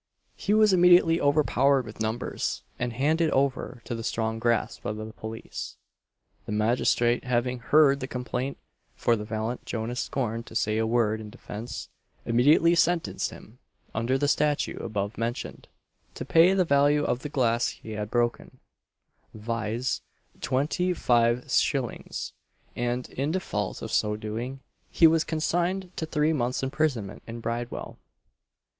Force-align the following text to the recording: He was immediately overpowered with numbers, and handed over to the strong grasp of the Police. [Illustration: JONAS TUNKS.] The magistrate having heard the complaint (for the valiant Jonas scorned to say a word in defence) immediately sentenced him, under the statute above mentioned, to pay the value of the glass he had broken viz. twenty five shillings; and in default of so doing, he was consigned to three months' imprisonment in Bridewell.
He 0.35 0.55
was 0.55 0.73
immediately 0.73 1.21
overpowered 1.21 1.85
with 1.85 2.01
numbers, 2.01 2.63
and 2.79 2.91
handed 2.91 3.29
over 3.29 3.83
to 3.85 3.93
the 3.93 4.03
strong 4.03 4.39
grasp 4.39 4.83
of 4.83 4.97
the 4.97 5.13
Police. 5.13 5.75
[Illustration: 5.75 6.07
JONAS 6.09 6.29
TUNKS.] 6.31 6.45
The 6.47 6.51
magistrate 6.53 7.23
having 7.25 7.59
heard 7.59 7.99
the 7.99 8.07
complaint 8.07 8.57
(for 8.95 9.15
the 9.15 9.23
valiant 9.23 9.63
Jonas 9.63 9.99
scorned 9.99 10.47
to 10.47 10.55
say 10.55 10.79
a 10.79 10.87
word 10.87 11.21
in 11.21 11.29
defence) 11.29 11.89
immediately 12.25 12.73
sentenced 12.73 13.29
him, 13.29 13.59
under 13.93 14.17
the 14.17 14.27
statute 14.27 14.81
above 14.81 15.19
mentioned, 15.19 15.67
to 16.15 16.25
pay 16.25 16.55
the 16.55 16.65
value 16.65 17.03
of 17.03 17.19
the 17.19 17.29
glass 17.29 17.67
he 17.69 17.91
had 17.91 18.09
broken 18.09 18.59
viz. 19.35 20.01
twenty 20.41 20.95
five 20.95 21.51
shillings; 21.51 22.33
and 22.75 23.07
in 23.09 23.29
default 23.29 23.83
of 23.83 23.91
so 23.91 24.15
doing, 24.15 24.61
he 24.89 25.05
was 25.05 25.23
consigned 25.23 25.95
to 25.95 26.07
three 26.07 26.33
months' 26.33 26.63
imprisonment 26.63 27.21
in 27.27 27.39
Bridewell. 27.39 27.99